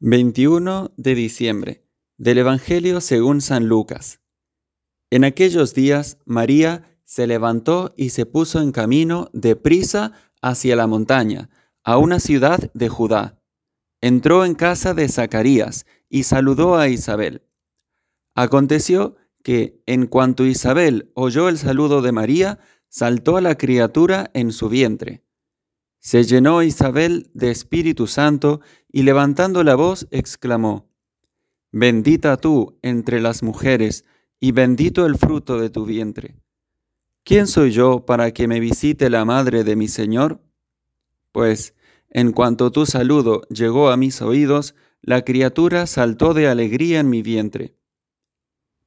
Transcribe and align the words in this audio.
21 0.00 0.92
de 0.96 1.14
diciembre 1.14 1.86
del 2.18 2.38
Evangelio 2.38 3.00
según 3.00 3.40
San 3.40 3.68
Lucas. 3.68 4.20
En 5.08 5.22
aquellos 5.22 5.72
días 5.72 6.18
María 6.24 6.98
se 7.04 7.28
levantó 7.28 7.94
y 7.96 8.10
se 8.10 8.26
puso 8.26 8.60
en 8.60 8.72
camino 8.72 9.30
de 9.32 9.54
prisa 9.54 10.12
hacia 10.42 10.74
la 10.74 10.88
montaña, 10.88 11.48
a 11.84 11.96
una 11.98 12.18
ciudad 12.18 12.72
de 12.74 12.88
Judá. 12.88 13.40
Entró 14.00 14.44
en 14.44 14.56
casa 14.56 14.94
de 14.94 15.08
Zacarías 15.08 15.86
y 16.08 16.24
saludó 16.24 16.76
a 16.76 16.88
Isabel. 16.88 17.42
Aconteció 18.34 19.14
que, 19.44 19.80
en 19.86 20.06
cuanto 20.08 20.44
Isabel 20.44 21.12
oyó 21.14 21.48
el 21.48 21.56
saludo 21.56 22.02
de 22.02 22.10
María, 22.10 22.58
saltó 22.88 23.40
la 23.40 23.56
criatura 23.56 24.30
en 24.34 24.50
su 24.50 24.68
vientre. 24.68 25.24
Se 26.04 26.22
llenó 26.22 26.62
Isabel 26.62 27.30
de 27.32 27.50
Espíritu 27.50 28.06
Santo 28.06 28.60
y 28.92 29.04
levantando 29.04 29.64
la 29.64 29.74
voz 29.74 30.06
exclamó, 30.10 30.86
Bendita 31.72 32.36
tú 32.36 32.78
entre 32.82 33.22
las 33.22 33.42
mujeres, 33.42 34.04
y 34.38 34.52
bendito 34.52 35.06
el 35.06 35.16
fruto 35.16 35.58
de 35.58 35.70
tu 35.70 35.86
vientre. 35.86 36.36
¿Quién 37.22 37.46
soy 37.46 37.70
yo 37.70 38.04
para 38.04 38.32
que 38.32 38.46
me 38.46 38.60
visite 38.60 39.08
la 39.08 39.24
madre 39.24 39.64
de 39.64 39.76
mi 39.76 39.88
Señor? 39.88 40.42
Pues, 41.32 41.74
en 42.10 42.32
cuanto 42.32 42.70
tu 42.70 42.84
saludo 42.84 43.40
llegó 43.48 43.88
a 43.88 43.96
mis 43.96 44.20
oídos, 44.20 44.74
la 45.00 45.24
criatura 45.24 45.86
saltó 45.86 46.34
de 46.34 46.48
alegría 46.48 47.00
en 47.00 47.08
mi 47.08 47.22
vientre. 47.22 47.76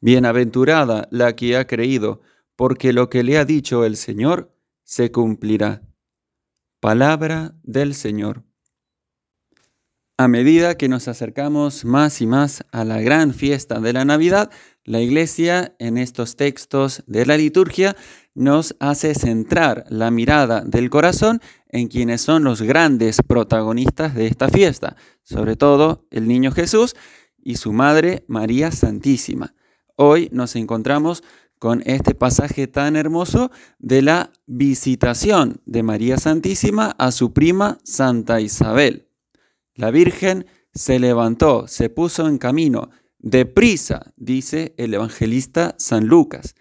Bienaventurada 0.00 1.08
la 1.10 1.34
que 1.34 1.56
ha 1.56 1.66
creído, 1.66 2.20
porque 2.54 2.92
lo 2.92 3.10
que 3.10 3.24
le 3.24 3.36
ha 3.36 3.44
dicho 3.44 3.84
el 3.84 3.96
Señor 3.96 4.54
se 4.84 5.10
cumplirá. 5.10 5.89
Palabra 6.80 7.52
del 7.62 7.94
Señor. 7.94 8.42
A 10.16 10.28
medida 10.28 10.78
que 10.78 10.88
nos 10.88 11.08
acercamos 11.08 11.84
más 11.84 12.22
y 12.22 12.26
más 12.26 12.64
a 12.72 12.84
la 12.86 13.02
gran 13.02 13.34
fiesta 13.34 13.80
de 13.80 13.92
la 13.92 14.06
Navidad, 14.06 14.50
la 14.84 15.02
Iglesia 15.02 15.76
en 15.78 15.98
estos 15.98 16.36
textos 16.36 17.02
de 17.06 17.26
la 17.26 17.36
liturgia 17.36 17.96
nos 18.34 18.76
hace 18.80 19.14
centrar 19.14 19.84
la 19.90 20.10
mirada 20.10 20.62
del 20.62 20.88
corazón 20.88 21.42
en 21.68 21.88
quienes 21.88 22.22
son 22.22 22.44
los 22.44 22.62
grandes 22.62 23.18
protagonistas 23.28 24.14
de 24.14 24.26
esta 24.28 24.48
fiesta, 24.48 24.96
sobre 25.22 25.56
todo 25.56 26.06
el 26.10 26.26
niño 26.26 26.50
Jesús 26.50 26.96
y 27.36 27.56
su 27.56 27.74
madre 27.74 28.24
María 28.26 28.72
Santísima. 28.72 29.54
Hoy 29.96 30.30
nos 30.32 30.56
encontramos 30.56 31.22
con 31.60 31.82
este 31.84 32.14
pasaje 32.14 32.66
tan 32.66 32.96
hermoso 32.96 33.52
de 33.78 34.00
la 34.00 34.32
visitación 34.46 35.60
de 35.66 35.82
María 35.82 36.16
Santísima 36.16 36.96
a 36.98 37.12
su 37.12 37.32
prima 37.34 37.78
Santa 37.84 38.40
Isabel. 38.40 39.06
La 39.74 39.90
Virgen 39.90 40.46
se 40.72 40.98
levantó, 40.98 41.68
se 41.68 41.90
puso 41.90 42.26
en 42.28 42.38
camino, 42.38 42.88
deprisa, 43.18 44.12
dice 44.16 44.74
el 44.78 44.94
evangelista 44.94 45.74
San 45.78 46.06
Lucas. 46.06 46.54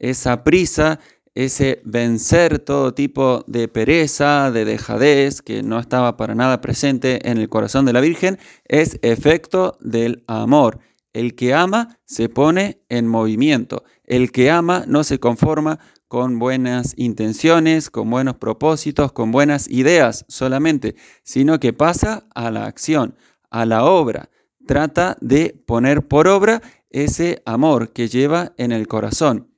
Esa 0.00 0.42
prisa, 0.42 0.98
ese 1.36 1.80
vencer 1.84 2.58
todo 2.58 2.92
tipo 2.92 3.44
de 3.46 3.68
pereza, 3.68 4.50
de 4.50 4.64
dejadez, 4.64 5.42
que 5.42 5.62
no 5.62 5.78
estaba 5.78 6.16
para 6.16 6.34
nada 6.34 6.60
presente 6.60 7.30
en 7.30 7.38
el 7.38 7.48
corazón 7.48 7.86
de 7.86 7.92
la 7.92 8.00
Virgen, 8.00 8.36
es 8.66 8.98
efecto 9.02 9.78
del 9.80 10.24
amor 10.26 10.80
el 11.12 11.34
que 11.34 11.54
ama 11.54 11.98
se 12.04 12.28
pone 12.28 12.82
en 12.88 13.06
movimiento. 13.06 13.84
El 14.04 14.32
que 14.32 14.50
ama 14.50 14.84
no 14.86 15.04
se 15.04 15.18
conforma 15.18 15.78
con 16.08 16.38
buenas 16.38 16.94
intenciones, 16.96 17.88
con 17.90 18.10
buenos 18.10 18.36
propósitos, 18.36 19.12
con 19.12 19.30
buenas 19.30 19.68
ideas 19.68 20.24
solamente, 20.28 20.96
sino 21.22 21.60
que 21.60 21.72
pasa 21.72 22.26
a 22.34 22.50
la 22.50 22.66
acción, 22.66 23.14
a 23.50 23.64
la 23.64 23.84
obra. 23.84 24.30
Trata 24.66 25.16
de 25.20 25.62
poner 25.66 26.06
por 26.06 26.26
obra 26.26 26.62
ese 26.90 27.42
amor 27.44 27.92
que 27.92 28.08
lleva 28.08 28.52
en 28.56 28.72
el 28.72 28.88
corazón. 28.88 29.54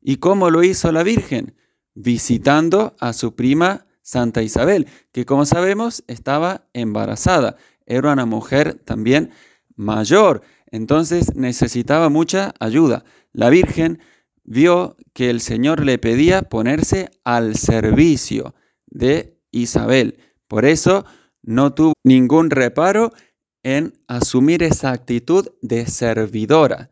¿Y 0.00 0.18
cómo 0.18 0.50
lo 0.50 0.62
hizo 0.62 0.92
la 0.92 1.02
Virgen? 1.02 1.56
Visitando 1.94 2.94
a 3.00 3.12
su 3.12 3.34
prima 3.34 3.86
Santa 4.02 4.42
Isabel, 4.42 4.86
que 5.10 5.26
como 5.26 5.44
sabemos 5.46 6.04
estaba 6.06 6.68
embarazada. 6.72 7.56
Era 7.86 8.12
una 8.12 8.26
mujer 8.26 8.74
también 8.74 9.30
mayor. 9.74 10.42
Entonces 10.70 11.34
necesitaba 11.34 12.08
mucha 12.08 12.54
ayuda. 12.60 13.04
La 13.32 13.50
Virgen 13.50 14.00
vio 14.44 14.96
que 15.12 15.30
el 15.30 15.40
Señor 15.40 15.84
le 15.84 15.98
pedía 15.98 16.42
ponerse 16.42 17.10
al 17.24 17.56
servicio 17.56 18.54
de 18.86 19.38
Isabel. 19.50 20.18
Por 20.48 20.64
eso 20.64 21.04
no 21.42 21.74
tuvo 21.74 21.92
ningún 22.04 22.50
reparo 22.50 23.12
en 23.62 23.94
asumir 24.06 24.62
esa 24.62 24.92
actitud 24.92 25.48
de 25.62 25.86
servidora. 25.86 26.90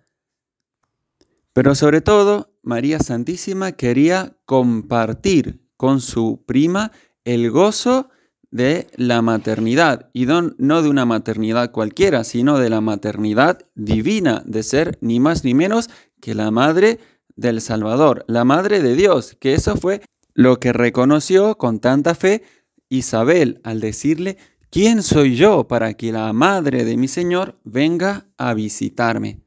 Pero 1.53 1.75
sobre 1.77 2.01
todo, 2.01 2.53
María 2.63 2.99
Santísima 2.99 3.73
quería 3.73 4.37
compartir 4.45 5.61
con 5.77 6.01
su 6.01 6.43
prima 6.47 6.91
el 7.25 7.51
gozo 7.51 8.09
de 8.55 8.87
la 8.95 9.21
maternidad, 9.21 10.11
y 10.13 10.27
no, 10.27 10.83
de 10.83 10.89
una 10.89 11.05
maternidad 11.05 11.73
cualquiera, 11.73 12.23
sino 12.23 12.57
de 12.57 12.71
la 12.71 12.81
maternidad 12.81 13.67
divina, 13.75 14.45
de 14.47 14.63
ser 14.63 14.97
ni 15.01 15.19
más 15.19 15.43
ni 15.43 15.55
menos 15.55 15.91
que 16.21 16.37
la 16.37 16.53
madre 16.53 17.01
del 17.35 17.61
Salvador, 17.61 18.25
la 18.29 18.45
madre 18.45 18.81
de 18.81 18.95
Dios, 18.95 19.37
que 19.41 19.55
eso 19.55 19.77
fue 19.77 20.03
lo 20.35 20.61
que 20.61 20.73
reconoció 20.73 21.59
con 21.59 21.81
tanta 21.81 22.15
fe 22.15 22.45
Isabel 22.89 23.61
al 23.65 23.81
decirle, 23.81 24.39
¿quién 24.71 25.03
soy 25.03 25.35
yo 25.35 25.67
para 25.67 25.95
que 25.95 26.13
la 26.13 26.33
madre 26.33 26.85
de 26.85 26.97
mi 26.97 27.09
Señor 27.09 27.59
venga 27.65 28.29
a 28.39 28.55
visitarme? 28.55 29.41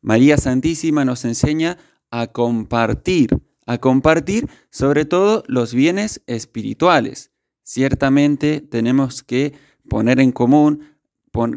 María 0.00 0.38
Santísima 0.38 1.04
nos 1.04 1.26
enseña 1.26 1.76
a 2.10 2.28
compartir, 2.28 3.28
a 3.66 3.76
compartir 3.76 4.48
sobre 4.70 5.04
todo 5.04 5.44
los 5.48 5.74
bienes 5.74 6.22
espirituales 6.26 7.30
ciertamente 7.68 8.62
tenemos 8.62 9.22
que 9.22 9.52
poner 9.90 10.20
en 10.20 10.32
común, 10.32 10.96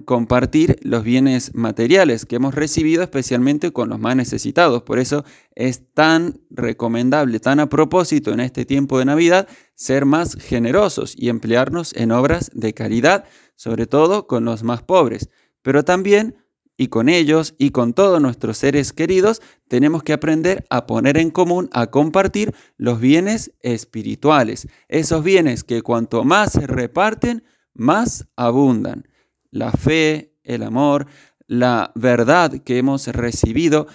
compartir 0.04 0.76
los 0.82 1.06
bienes 1.06 1.56
materiales 1.56 2.26
que 2.26 2.36
hemos 2.36 2.54
recibido, 2.54 3.02
especialmente 3.02 3.72
con 3.72 3.88
los 3.88 3.98
más 3.98 4.18
necesitados. 4.18 4.84
Por 4.84 5.00
eso 5.00 5.24
es 5.56 5.94
tan 5.94 6.42
recomendable, 6.50 7.40
tan 7.40 7.62
a 7.62 7.70
propósito 7.70 8.34
en 8.34 8.42
este 8.42 8.66
tiempo 8.66 9.00
de 9.00 9.06
Navidad, 9.06 9.48
ser 9.74 10.04
más 10.06 10.36
generosos 10.36 11.16
y 11.18 11.30
emplearnos 11.30 11.96
en 11.96 12.12
obras 12.12 12.52
de 12.54 12.74
caridad, 12.74 13.24
sobre 13.56 13.88
todo 13.88 14.28
con 14.28 14.44
los 14.44 14.64
más 14.64 14.84
pobres, 14.84 15.30
pero 15.62 15.86
también 15.86 16.36
y 16.82 16.88
con 16.88 17.10
ellos 17.10 17.54
y 17.60 17.70
con 17.70 17.94
todos 17.94 18.20
nuestros 18.20 18.58
seres 18.58 18.92
queridos 18.92 19.40
tenemos 19.68 20.02
que 20.02 20.14
aprender 20.14 20.66
a 20.72 20.88
poner 20.88 21.20
en 21.20 21.30
común, 21.30 21.70
a 21.74 21.92
compartir 21.92 22.56
los 22.76 23.00
bienes 23.00 23.52
espirituales, 23.60 24.68
esos 24.88 25.24
bienes 25.24 25.64
que 25.64 25.84
cuanto 25.84 26.24
más 26.24 26.54
se 26.54 26.66
reparten, 26.66 27.44
más 27.76 28.26
abundan. 28.36 29.08
La 29.52 29.72
fe, 29.72 30.34
el 30.44 30.64
amor, 30.64 31.06
la 31.46 31.92
verdad 31.94 32.52
que 32.64 32.80
hemos 32.80 33.06
recibido, 33.10 33.86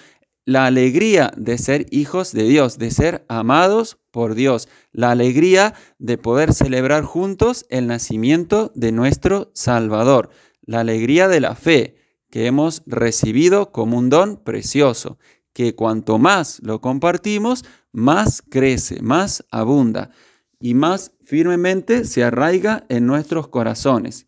la 0.45 0.65
alegría 0.65 1.33
de 1.35 1.57
ser 1.57 1.87
hijos 1.91 2.31
de 2.31 2.43
Dios, 2.43 2.77
de 2.77 2.91
ser 2.91 3.25
amados 3.27 3.97
por 4.11 4.33
Dios, 4.33 4.69
la 4.93 5.11
alegría 5.11 5.73
de 5.99 6.17
poder 6.17 6.53
celebrar 6.53 7.03
juntos 7.03 7.65
el 7.67 7.87
nacimiento 7.87 8.71
de 8.75 8.93
nuestro 8.93 9.51
Salvador, 9.53 10.29
la 10.61 10.79
alegría 10.79 11.27
de 11.27 11.41
la 11.41 11.53
fe, 11.53 11.97
que 12.29 12.47
hemos 12.47 12.83
recibido 12.85 13.71
como 13.71 13.97
un 13.97 14.09
don 14.09 14.37
precioso, 14.37 15.17
que 15.53 15.75
cuanto 15.75 16.19
más 16.19 16.59
lo 16.61 16.81
compartimos, 16.81 17.65
más 17.91 18.43
crece, 18.47 19.01
más 19.01 19.43
abunda 19.49 20.11
y 20.59 20.73
más 20.73 21.11
firmemente 21.23 22.05
se 22.05 22.23
arraiga 22.23 22.85
en 22.89 23.05
nuestros 23.05 23.47
corazones. 23.47 24.27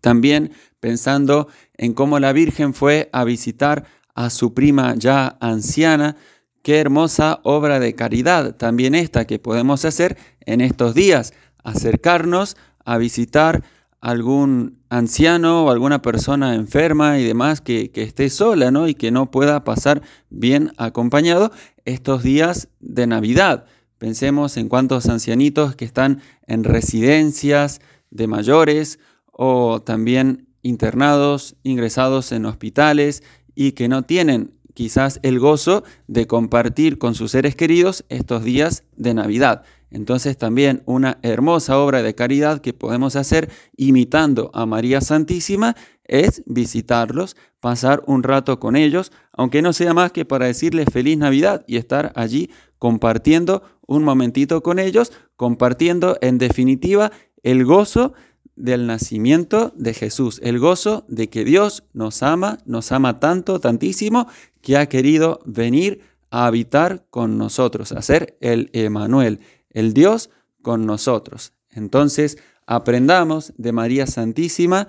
También 0.00 0.52
pensando 0.80 1.48
en 1.74 1.92
cómo 1.92 2.18
la 2.18 2.32
Virgen 2.32 2.74
fue 2.74 3.08
a 3.12 3.24
visitar 3.24 3.86
a 4.14 4.30
su 4.30 4.54
prima 4.54 4.94
ya 4.96 5.36
anciana, 5.40 6.16
qué 6.62 6.78
hermosa 6.78 7.40
obra 7.44 7.78
de 7.80 7.94
caridad 7.94 8.56
también 8.56 8.94
esta 8.94 9.26
que 9.26 9.38
podemos 9.38 9.84
hacer 9.84 10.16
en 10.40 10.60
estos 10.60 10.94
días, 10.94 11.32
acercarnos 11.62 12.56
a 12.84 12.98
visitar 12.98 13.62
algún 14.00 14.78
anciano 14.90 15.64
o 15.64 15.70
alguna 15.70 16.02
persona 16.02 16.54
enferma 16.54 17.18
y 17.18 17.24
demás 17.24 17.60
que, 17.60 17.90
esté 17.94 18.30
sola 18.30 18.70
¿no? 18.70 18.88
y 18.88 18.94
que 18.94 19.10
no 19.10 19.30
pueda 19.30 19.64
pasar 19.64 20.02
bien 20.30 20.72
acompañado 20.76 21.50
estos 21.84 22.22
días 22.22 22.68
de 22.80 23.06
Navidad. 23.06 23.64
Pensemos 23.98 24.56
en 24.56 24.68
cuántos 24.68 25.06
ancianitos 25.08 25.74
que 25.74 25.84
están 25.84 26.20
en 26.46 26.64
residencias 26.64 27.80
de 28.10 28.28
mayores 28.28 29.00
o 29.32 29.80
también 29.80 30.46
internados, 30.62 31.56
ingresados 31.62 32.30
en 32.32 32.46
hospitales 32.46 33.22
y 33.54 33.72
que 33.72 33.88
no 33.88 34.02
tienen 34.02 34.52
quizás 34.74 35.18
el 35.24 35.40
gozo 35.40 35.82
de 36.06 36.28
compartir 36.28 36.98
con 36.98 37.16
sus 37.16 37.32
seres 37.32 37.56
queridos 37.56 38.04
estos 38.08 38.44
días 38.44 38.84
de 38.96 39.14
Navidad. 39.14 39.64
Entonces 39.90 40.36
también 40.36 40.82
una 40.86 41.18
hermosa 41.22 41.78
obra 41.78 42.02
de 42.02 42.14
caridad 42.14 42.60
que 42.60 42.72
podemos 42.72 43.16
hacer 43.16 43.50
imitando 43.76 44.50
a 44.54 44.66
María 44.66 45.00
Santísima 45.00 45.76
es 46.04 46.42
visitarlos, 46.46 47.36
pasar 47.60 48.02
un 48.06 48.22
rato 48.22 48.58
con 48.58 48.76
ellos, 48.76 49.12
aunque 49.32 49.62
no 49.62 49.72
sea 49.72 49.94
más 49.94 50.12
que 50.12 50.24
para 50.24 50.46
decirles 50.46 50.88
feliz 50.92 51.18
Navidad 51.18 51.64
y 51.66 51.76
estar 51.76 52.12
allí 52.16 52.50
compartiendo 52.78 53.62
un 53.86 54.04
momentito 54.04 54.62
con 54.62 54.78
ellos, 54.78 55.12
compartiendo 55.36 56.18
en 56.20 56.38
definitiva 56.38 57.10
el 57.42 57.64
gozo 57.64 58.14
del 58.56 58.86
nacimiento 58.86 59.72
de 59.76 59.94
Jesús, 59.94 60.40
el 60.42 60.58
gozo 60.58 61.04
de 61.08 61.30
que 61.30 61.44
Dios 61.44 61.84
nos 61.92 62.22
ama, 62.22 62.58
nos 62.66 62.90
ama 62.90 63.20
tanto, 63.20 63.60
tantísimo, 63.60 64.26
que 64.60 64.76
ha 64.76 64.86
querido 64.86 65.40
venir 65.44 66.00
a 66.30 66.46
habitar 66.46 67.06
con 67.10 67.38
nosotros, 67.38 67.92
a 67.92 68.02
ser 68.02 68.36
el 68.40 68.68
Emanuel, 68.72 69.40
el 69.70 69.94
Dios 69.94 70.30
con 70.62 70.86
nosotros. 70.86 71.52
Entonces, 71.70 72.38
aprendamos 72.66 73.52
de 73.56 73.72
María 73.72 74.06
Santísima 74.06 74.88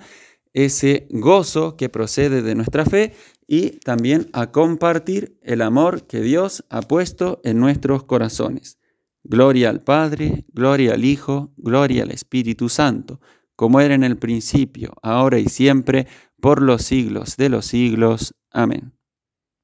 ese 0.52 1.06
gozo 1.10 1.76
que 1.76 1.88
procede 1.88 2.42
de 2.42 2.54
nuestra 2.54 2.84
fe 2.84 3.14
y 3.46 3.78
también 3.80 4.28
a 4.32 4.50
compartir 4.50 5.38
el 5.42 5.62
amor 5.62 6.06
que 6.06 6.20
Dios 6.20 6.64
ha 6.70 6.82
puesto 6.82 7.40
en 7.44 7.58
nuestros 7.58 8.04
corazones. 8.04 8.78
Gloria 9.22 9.70
al 9.70 9.80
Padre, 9.80 10.44
gloria 10.52 10.94
al 10.94 11.04
Hijo, 11.04 11.52
gloria 11.56 12.02
al 12.02 12.10
Espíritu 12.10 12.68
Santo, 12.68 13.20
como 13.54 13.80
era 13.80 13.94
en 13.94 14.04
el 14.04 14.16
principio, 14.16 14.94
ahora 15.02 15.38
y 15.38 15.46
siempre, 15.46 16.06
por 16.40 16.62
los 16.62 16.82
siglos 16.82 17.36
de 17.36 17.50
los 17.50 17.66
siglos. 17.66 18.34
Amén. 18.50 18.92